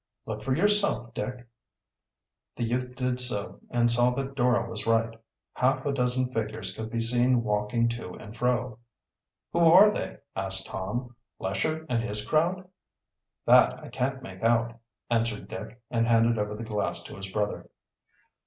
[0.25, 1.47] "Look for yourself, Dick."
[2.55, 5.13] The youth did so and saw that Dora was right.
[5.53, 8.79] Half a dozen figures could be seen walking to and fro.
[9.53, 11.15] "Who are they?" asked Tom.
[11.37, 12.67] "Lesher and his crowd?"
[13.45, 14.75] "That I can't make out,"
[15.11, 17.69] answered Dick, and handed over the glass to his brother.